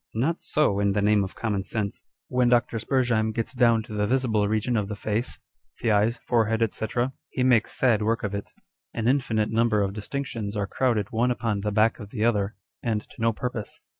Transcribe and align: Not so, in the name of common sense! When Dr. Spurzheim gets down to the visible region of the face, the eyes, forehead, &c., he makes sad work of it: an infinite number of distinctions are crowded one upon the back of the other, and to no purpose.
Not 0.15 0.41
so, 0.41 0.79
in 0.79 0.93
the 0.93 1.01
name 1.03 1.23
of 1.23 1.35
common 1.35 1.63
sense! 1.63 2.01
When 2.27 2.49
Dr. 2.49 2.79
Spurzheim 2.79 3.31
gets 3.31 3.53
down 3.53 3.83
to 3.83 3.93
the 3.93 4.07
visible 4.07 4.47
region 4.47 4.75
of 4.75 4.87
the 4.87 4.95
face, 4.95 5.37
the 5.79 5.91
eyes, 5.91 6.17
forehead, 6.25 6.73
&c., 6.73 6.87
he 7.29 7.43
makes 7.43 7.73
sad 7.77 8.01
work 8.01 8.23
of 8.23 8.33
it: 8.33 8.51
an 8.95 9.07
infinite 9.07 9.51
number 9.51 9.83
of 9.83 9.93
distinctions 9.93 10.57
are 10.57 10.65
crowded 10.65 11.11
one 11.11 11.29
upon 11.29 11.61
the 11.61 11.71
back 11.71 11.99
of 11.99 12.09
the 12.09 12.25
other, 12.25 12.55
and 12.81 13.01
to 13.11 13.21
no 13.21 13.31
purpose. 13.31 13.79